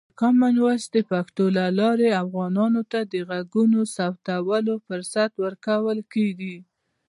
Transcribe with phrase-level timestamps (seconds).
[0.09, 6.57] د کامن وایس پښتو له لارې، افغانانو ته د غږونو ثبتولو فرصت ورکول کېږي.